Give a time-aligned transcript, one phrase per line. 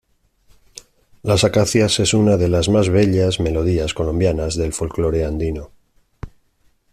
[1.21, 5.69] Las acacias es una de las más bellas melodías colombianas del folclor andino.